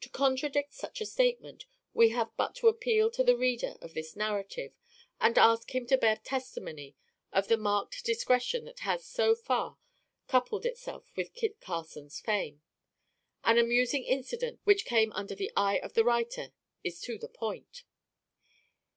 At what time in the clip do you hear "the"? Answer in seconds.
3.22-3.36, 7.46-7.56, 15.36-15.52, 15.92-16.02, 17.16-17.28